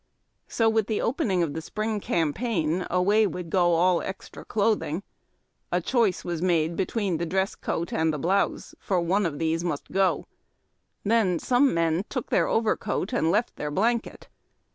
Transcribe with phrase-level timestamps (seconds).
[0.47, 5.03] So, with the opening of the spring campaign, away would go all extra clothing.
[5.71, 9.91] A choice was made between the dress coat and blouse, for one of tliese must
[9.91, 10.25] go.
[11.03, 14.27] Then some men took their overcoat and left their blanket.